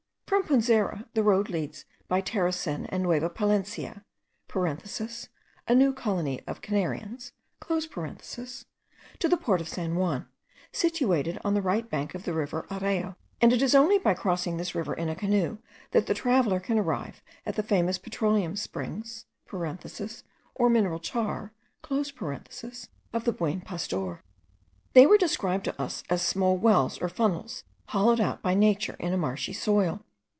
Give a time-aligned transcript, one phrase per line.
[0.25, 4.05] From Punzera the road leads by Terecin and Nueva Palencia,
[4.55, 10.29] (a new colony of Canarians,) to the port of San Juan,
[10.71, 14.55] situated on the right bank of the river Areo; and it is only by crossing
[14.55, 15.57] this river in a canoe,
[15.91, 21.51] that the traveller can arrive at the famous petroleum springs (or mineral tar)
[21.89, 22.05] of
[23.25, 24.23] the Buen Pastor.
[24.93, 29.11] They were described to us as small wells or funnels, hollowed out by nature in
[29.11, 30.05] a marshy soil.